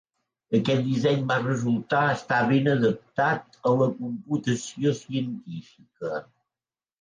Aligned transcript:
Aquest 0.59 0.79
disseny 0.85 1.19
va 1.31 1.35
resultar 1.43 1.99
estar 2.13 2.39
ben 2.53 2.69
adaptat 2.71 3.59
a 3.73 3.75
la 3.83 3.89
computació 3.99 4.95
científica. 5.03 6.17